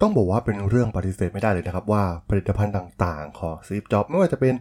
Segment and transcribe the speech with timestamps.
[0.00, 4.54] ต้องบอกว่าเป็นเรื่องปฏิเสธไม่ได้เลยนะครับว่าผลิตภัณฑ์ต่างๆ ของซีฟจ็อบไม่ว่าจะเป็น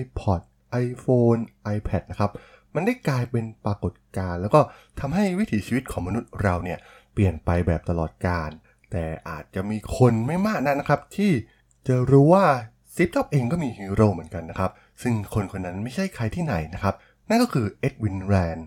[0.00, 0.40] iPod
[0.86, 1.40] iPhone
[1.74, 2.30] iPad นะครับ
[2.74, 4.60] มันได้กลายเป็นปรากฏการณ์แล้วก็
[5.00, 6.78] ทำให้วิถีชีวิตของมนุษย์เราเนี่ย
[7.12, 8.50] เปลี่ยนไปแบบตลอดกาล
[8.90, 11.32] แต่อาจจะมีคนไม่มากนักนะครับ ที่
[11.86, 12.44] จะรู้ว่า
[12.94, 14.70] ซีฟจ็อบเองก็มีฮีโร่เหมือนกันนะครับ
[15.02, 16.94] ซึ่งคนคนนั้นไม่ใช่ใครที่ไหนนะครับ
[17.28, 18.58] นั่นก็คือเอ็ดวินแรน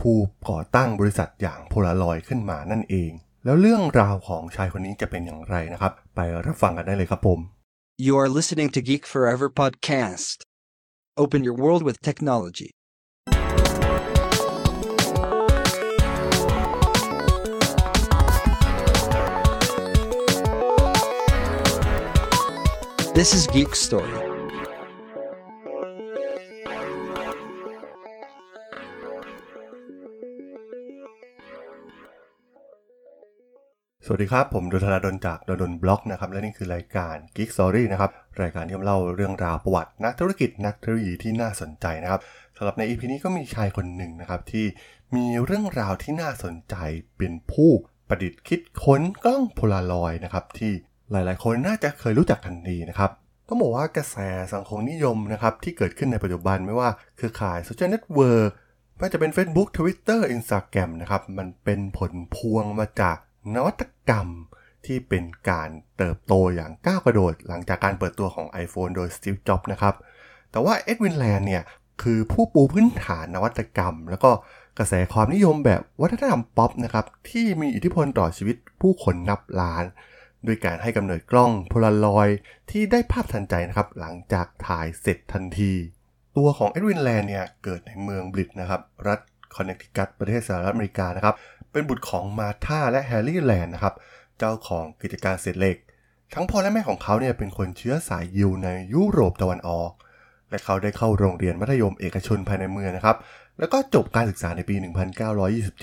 [0.00, 0.16] ผู้
[0.48, 3.10] ก่อตั้งบริษัทอย่างโพลารอยขึ้นมานั่นเอง
[3.44, 7.40] แล้วเรื่องราวของชายคนนี้จะเป็นอย่างไรนะครับ ไปรับฟังกันได้เลยครับผม
[8.06, 10.36] You are listening to Geek Forever podcast.
[11.22, 12.70] Open your world with technology.
[23.18, 24.23] This is Geek Story.
[34.06, 38.10] สวัสดีครับ ผมดลธราดลจากด.ดล็อกนะครับ และนี่คือรายการ Geek Story นะครับ
[38.42, 42.20] รายการที่เล่าเรื่องราวประวัติ นักธุรกิจนักเทคโนโลยีที่น่าสนใจนะครับ
[42.56, 44.66] สำหรับใน EP นี้ก็มีชายคนหนึ่งนะครับ ที่
[45.16, 46.74] มีเรื่องราวที่น่าสนใจ
[47.18, 47.70] เป็นผู้
[48.08, 50.72] ประดิษฐ์คิดค้นกล้องโพลารอยนะครับ ที่
[51.10, 53.10] หลายๆ คนน่าจะเคยรู้จักกันดีนะครับ
[53.48, 54.16] ต้องบอกว่ากระแส
[54.54, 58.50] สังคมนิยมนะครับที่เกิดขึ้นในปัจจุบันไม่ว่าเครือข่าย social network
[58.94, 63.18] ไม่ว่าจะเป็น Facebook Twitter Instagram นะครับมันเป็นผลพวงมาจาก
[63.54, 64.28] นวัตกรรม
[64.86, 69.94] ที่เป็นการเติบโตอย่างก้าวกระโดด หลังจากการเปิดตัวของ iPhone โดย Steve Jobs นะครับ
[70.50, 71.62] แต่ว่าเอ็ดวินแลนด์เนี่ย
[72.02, 74.30] คือผู้ปูพื้นฐานนวัตกรรม แล้วก็
[74.78, 79.84] กระแสความนิยมแบบวัฒนธรรมป๊อปนะครับที่มีอิทธิพลต่อชีวิตผู้คนนับล้าน
[80.46, 82.28] ด้วยการให้กำเนิดกล้องโพลารอย
[82.70, 85.72] ที่ได้ภาพทันใจนะครับหลังจากถ่ายเสร็จทันที
[86.36, 89.20] ตัวของเอ็ดวินแลนด์เนี่ยเกิดในเมืองบลิดนะครับรัฐ
[89.56, 91.34] คอนเนคติคัตประเทศสหรัฐอเมริกานะครับ
[91.74, 93.94] เป็นบุตรของมาธาและแฮร์รี่แลนด์นะครับ
[94.38, 95.76] เจ้าของกิจการเศษเหล็ก
[96.34, 99.90] ทั้งพ่อและแม่ของเขาเนี่ยเป็นคนเชื้อสายยิวในยุโรปตะวันออก
[100.50, 103.16] และเขาได้เข้าโรงเรียนมัธยมเอกชนภายในเมืองนะครับ
[103.58, 104.74] แล้วก็จบการศึกษาในปี
[105.60, 105.80] 1927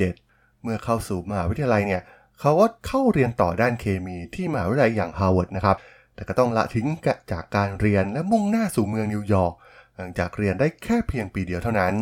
[0.64, 2.02] เมื่อเข้าสู่มหาวิทยาลัยเนี่ย
[2.40, 5.78] เขาก็เข้าเรียนต่อด้านเคมีที่มหาวิทยาลัยอย่างฮาร์วาร์ดนะครับ
[6.16, 6.88] แต่ก็ต้องละทิ้ง
[7.32, 9.54] จากการเรียนและมุ่งหน้าสู่เมืองนิวยอร์ก
[9.98, 11.94] หลังจากเรียนได้แค่เพียงปีเดียวเท่านั้น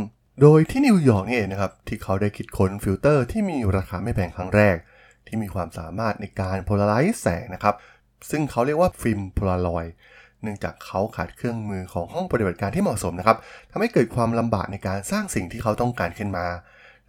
[0.42, 4.76] โดยที่นิวยอร์กนี่เองนะครับ ที่เขาได้คิดค้นฟิลเตอร์ที่มีราคาไม่แพงครั้งแรก
[5.28, 7.76] ที่มีความสามารถในการ polarize แสงนะครับ
[8.30, 9.86] ซึ่งเขาเรียกว่าฟิล์มโพลารอย
[10.42, 13.38] เนื่องจากเขาขาดเครื่องมือของห้องปฏิบัติการที่เหมาะสมนะครับ
[13.72, 16.46] ทำให้เกิดความลำบากในการสร้างสิ่งที่เขาต้องการขึ้นมา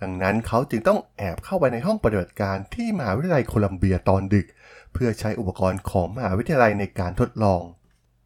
[0.02, 4.46] ดังนั้นเขาจึงต้องแอบเข้าไปในห้องปฏิบัติการที่มหาวิทยาลัยโคลัมเบียตอนดึก
[4.92, 7.62] เพื่อใช้อุปกรณ์ของมหาวิทยาลัยในการทดลอง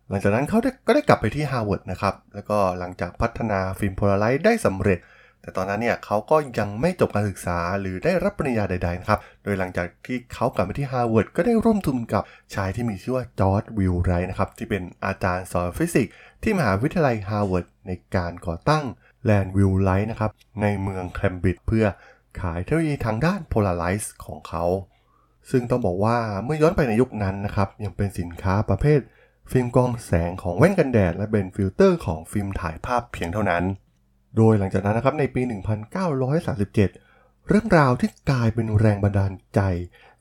[0.08, 4.98] หลังจากนั้นเขาก็ได้กลับไปที่ฮาร์วาร์ดนะครับ แล้วก็หลังจากพัฒนาฟิล์ม polarize ได้สำเร็จ
[5.40, 12.22] แต่ตอนนั้นเนี่ยเขาก็ยังไม่จบการศึกษาหรือได้รับปริญญาใดๆนะครับ โดยหลังจากที่เขากลับไปที่ฮาร์วาร์ดก็ได้ร่วมทุนกับ
[12.54, 16.12] ชายที่มีชื่อว่าจอร์จวีลไรท์นะครับที่เป็นอาจารย์สอนฟิสิกส์
[16.42, 18.84] ที่มหาวิทยาลัยฮาร์วาร์ดในการก่อตั้ง
[19.24, 20.30] แลนด์วีลไรท์นะครับ
[20.62, 21.86] ในเมืองแคมบริดจ์เพื่อ
[22.40, 24.64] ขายเทคโนโลยีทางด้าน polarize ของเขา
[25.50, 29.00] ซึ่งต้องบอกว่าเมื่อย้อนไปในยุคนั้นนะครับยังเป็นสินค้าประเภท
[29.50, 33.64] ฟิล์มกรองแสงของแว่นกันแดด และเป็นฟิลเตอร์ของฟิล์มถ่ายภาพเพียงเท่านั้น
[34.36, 35.42] โดยหลังจากนั้นนะครับในปี
[36.24, 39.60] 1937 เรื่องราวที่กลายเป็นแรงบันดาลใจ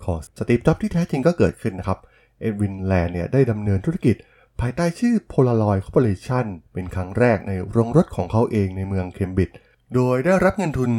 [0.03, 1.99] ของสตีฟจ็อบส์ที่แท้จริงก็เกิดขึ้นนะครับ
[2.41, 4.15] เอ็ดวินแลนด์เนี่ยได้ดำเนินธุรกิจ
[4.59, 9.55] ภายใต้ชื่อ Polaroid Corporation เป็นครั้งแรกในโรงรถของเขาเองในเมืองเคมบริดจ์
[9.95, 10.91] โดยได้รับเงินทุน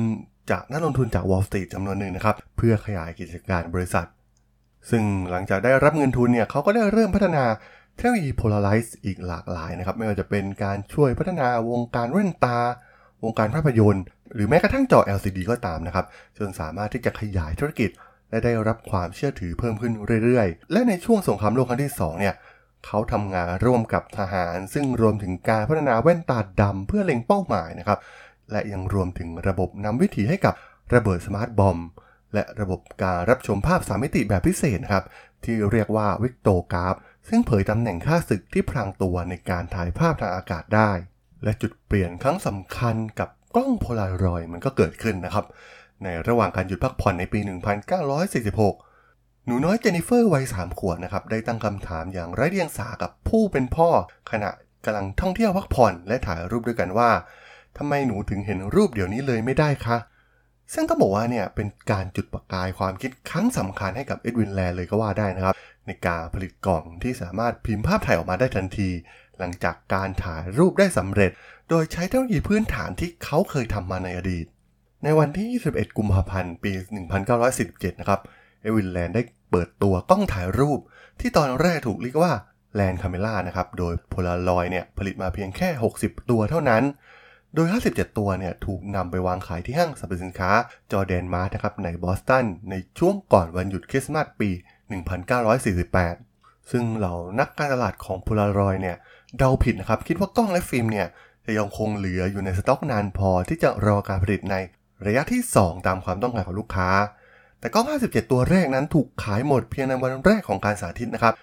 [0.51, 4.07] จากนักลงทุนจาก Wall Street จำนวนหนึ่งนะครับ เพื่อขยายกิจการบริษัท
[4.91, 7.45] ซึ่งหลังจากได้รับเงินทุนเนี่ยเขาก็ได้เริ่มพัฒนา
[7.97, 12.59] เทคโนโลยี Polarize อีกหลากหลายนะครับไม่ว่าจะเป็นการช่วยพัฒนาวงการแว่นตา
[13.23, 16.07] วงการภาพยนตร์ หรือแม้กระทั่งจอ LCD ก็ตามนะครับ
[16.39, 17.91] จนสามารถที่จะขยายธุรกิจ
[18.31, 19.93] และได้รับความเชื่อถือเพิ่มขึ้น
[20.25, 22.35] เรื่อยๆ และในช่วงสงครามโลกครั้งที่2เนี่ย
[22.87, 27.99] เขาทำงานร่วมกับทหาร ซึ่งรวมถึงการพัฒนาแว่นตาดำเพื่อเล็งเป้าหมายนะครับ
[28.53, 30.55] และยังรวมถึงระบบนำวิถีให้กับ
[30.95, 31.87] ระเบิด smart bomb
[32.35, 35.05] และระบบการรับชมภาพสามมิติแบบพิเศษครับ
[35.47, 36.95] ที่เรียกว่า Vectograph
[37.29, 40.91] ซึ่งเผยตำแหน่งข้าศึกที่พรางตัวในการถ่ายภาพทางอากาศได้
[41.45, 45.45] และจุดเปลี่ยนครั้งสำคัญกับกล้องโพลารอยด์มันก็เกิดขึ้นนะครับ
[46.03, 47.41] ในระหว่างการหยุดพักผ่อนในปี
[48.65, 53.89] 1946 หนูน้อยเจนนิเฟอร์วัย3ขวบนะครับได้ตั้งคำถามอย่างไร้เดียงสากับผู้เป็นพ่อ
[54.31, 54.51] ขณะ
[54.85, 57.11] กำลังท่องเที่ยวพักผ่อนและถ่ายรูปด้วยกันว่า
[57.79, 59.97] ทำไมหนูถึงเห็นรูปเดี๋ยวนี้เลยไม่ได้คะ
[60.73, 65.55] ซึ่งต้องบอกว่าเนี่ยเป็นการจุดประกายความคิดครั้งสำคัญให้กับเอ็ดวินแลนเลยก็ว่าได้นะครับ
[65.87, 68.91] ในการผลิตกล่องที่สามารถพิมพ์ภาพถ่ายออกมาได้ทันที
[69.39, 71.31] หลังจากการถ่ายรูปได้สำเร็จ
[71.71, 74.47] โดยใช้เทคโนโลยีพื้นฐานที่เขาเคยทำมาในอดีต
[75.05, 76.73] ในวันที่ 21 กุมภาพันธ์ ปี
[77.37, 78.21] 1947 นะครับ
[78.63, 80.81] เอวินแลนได้เปิดตัวกล้องถ่ายรูป
[81.21, 82.33] ที่ตอนแรกถูกเรียกว่า
[82.75, 85.69] Land Camera นะครับโดยโพลารอยเนี่ยผลิตมาเพียงแค่
[86.01, 86.83] 60 ตัวเท่านั้น
[87.55, 90.51] โดย 57 ตัวเนี่ยถูกนำไปวางขายที่ห้างสรรพสินค้า
[90.93, 94.51] Jordan Marsh นะครับในบอสตัน ในช่วงก่อนวันหยุดคริสต์มาสปี
[95.35, 98.97] 1948 ซึ่งเหล่านักการตลาดของโพลารอยเนี่ย
[99.39, 101.07] เดาผิดนะครับ คิดว่ากล้องและฟิล์มเนี่ย
[101.47, 104.57] จะยังคงเหลืออยู่ในสต็อกนานพอที่จะรอการผลิตใน
[105.07, 106.91] ระยะที่ 2 ตามความต้องการของลูกค้า
[107.59, 111.35] แต่กล้อง 57 ตัวแรกนั้นถูกขายหมดเพียงในวันแรกของการสาธิตนะครับ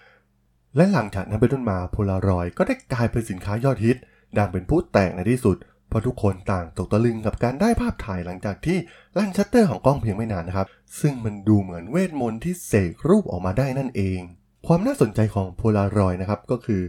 [0.75, 3.97] และหลังจากนั้นเป็นต้นมาโพลารอยก็ได้กลายเป็นสินค้ายอดฮิต
[4.37, 5.57] ดังเป็นพลุแตกในที่สุด
[5.91, 8.77] เพราะทุกคนต่างตกตะลึงกับการได้ภาพถ่ายหลังจากที่
[9.17, 10.67] ลั่นชัตเตอร์ของกล้องเพียงไม่นานนะครับ
[10.99, 14.19] ซึ่งมันดูเหมือนเวทมนตร์ที่เสกรูปออกมาได้นั่นเอง
[14.67, 16.81] ความน่าสนใจของโพลารอยนะครับก็คือ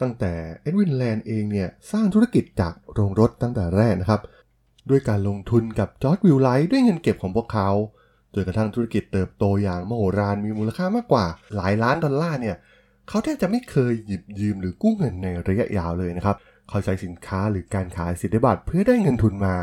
[0.00, 4.20] ตั้งแต่เอ็ดวินแลนด์เองเนี่ยสร้างธุรกิจจากโรงรถตั้งแต่แรกนะครับ
[4.90, 7.70] ด้วยการลงทุนกับจอร์ดวิลไลท์ด้วยเงินเก็บของพวกเขา
[8.34, 12.56] จนกระทั่งธุรกิจเติบโตอย่างมโหฬารมีมูลค่ามากกว่าหลายล้านดอลลาร์เนี่ย
[13.08, 16.36] เขาแทบจะไม่เคยหยิบยืมหรือกู้เงินในระยะยาวเลยนะครับ
[16.68, 19.56] เขาใช้สินค้าหรือการขายสิทธิบัตรเพื่อได้เงินทุนมา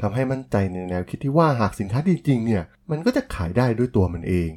[0.00, 4.50] ทำให้มั่นใจในแนวคิดที่ว่าหากสินค้าดีจริงเนี่ยมันก็จะขายได้ด้วยตัวมันเอง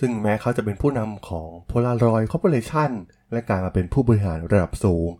[0.00, 2.90] ซึ่งแม้เขาจะเป็นผู้นำของ Polaroid Corporation
[3.32, 5.10] และการมาเป็นผู้บริหารระดับสูง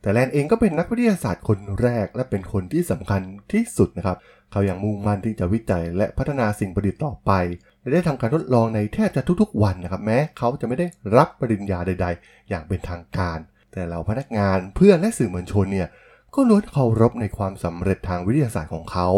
[0.00, 4.16] แต่แลนเองก็เป็นนักวิทยาศาสตร์คนแรกและเป็นคนที่สำคัญที่สุดนะครับ
[4.52, 7.32] เขายังมุ่งมั่นที่จะวิจัยและพัฒนาสิ่งประดิษฐ์ต่อไป
[7.80, 10.86] และได้ทำการทดลองในแทบจะทุกๆวันนะครับแม้เขาจะไม่ได้
[11.16, 13.38] รับปริญญาใด ๆ อย่างเป็นทางการ
[13.72, 15.88] แต่เหล่าพนักงานเพื่อนและสื่อมวลชนเนี่ย
[16.34, 19.08] ก็ล้วนเคารพในความสำเร็จทางวิทยาศาสตร์ของเขา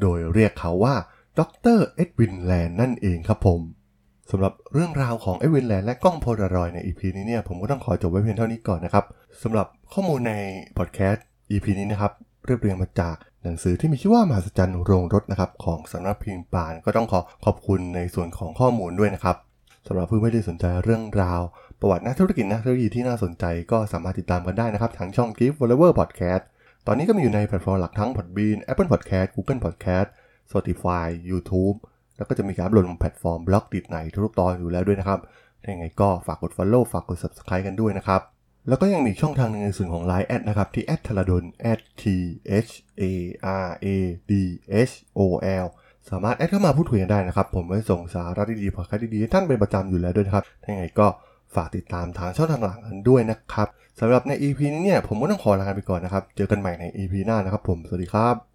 [0.00, 0.94] โดยเรียกเขาว่า
[1.38, 1.40] ด
[1.76, 3.60] รเอ็ดวินแลนนั่นเองครับผม
[4.30, 9.04] สำหรับเรื่องราวของเอ็ดวินแลนและกล้องโพลารอยใน EP นี้เนี่ยผมก็ต้องขอจบไว้เพียงเท่านี้ก่อนนะครับ
[9.42, 10.34] สำหรับข้อมูลใน
[10.78, 12.12] พอดแคสต์ EP นี้นะครับ
[12.46, 19.36] เรียบเรียงมาจากหนังสือที่มีชื่อว่ามหัศจรรย์โรงรถนะครับของสำนักพิมพ์ปานก็ต้องขอขอบคุณในส่วนของข้อมูลด้วยนะครับ
[19.88, 21.40] สำหรับผู้ไม่ได้สนใจเรื่องราว
[21.80, 26.42] ประวัตินักธุรกิจนักเทคโนโลยีที่น่าสนใจก็สามารถติดตามกันได้นะครับทางช่อง Geek Forever Podcast
[26.86, 30.08] ตอนนี้ก็มีอยู่ในแพลตฟอร์มหลักทั้ง Podbean Apple Podcast Google Podcast
[30.50, 31.76] Spotify YouTube
[32.16, 35.20] แล้วก็จะมีการอัปโหลดลงแพลตฟอร์ม Blockdit ในทุกตอนอยู่แล้วด้วยนะครับ
[35.70, 38.20] ย่างไรก็ฝากกด Follow ฝากกด Subscribe กันด้วยนะครับ
[38.68, 41.44] แล้วก็ยังมีช่องทางหนึงในส่วนของ Line แอดนะครับ ที่แอดทรดน
[42.02, 42.04] t
[42.66, 43.02] h a
[43.64, 43.86] r a
[44.30, 44.32] d
[44.90, 45.20] h o
[45.64, 45.66] l
[46.10, 51.06] สามารถแอดเข้ามาพูดคุยกันได้นะครับ ผมไว้ส่งสาระดีๆพอดแคสต์ดีๆท่านเป็นประจำอยู่แล้วด้วยครับถ้าอย่างไรก็
[51.54, 53.68] ฝากติดตามทางช่องทางหลังกันด้วยนะครับ
[54.00, 58.47] สำหรับใน EP นี้เนี่ยผมก็ต้องขอลาไปก่อนนะครับ เจอกันใหม่ใน EP หน้านะครับผม สวัสดีครับ